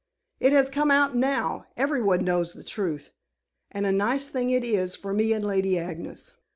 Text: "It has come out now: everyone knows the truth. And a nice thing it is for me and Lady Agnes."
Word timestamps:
"It 0.39 0.51
has 0.51 0.67
come 0.71 0.89
out 0.89 1.15
now: 1.15 1.67
everyone 1.77 2.25
knows 2.25 2.53
the 2.53 2.63
truth. 2.63 3.11
And 3.69 3.85
a 3.85 3.91
nice 3.91 4.31
thing 4.31 4.49
it 4.49 4.63
is 4.63 4.95
for 4.95 5.13
me 5.13 5.31
and 5.31 5.45
Lady 5.45 5.77
Agnes." 5.77 6.33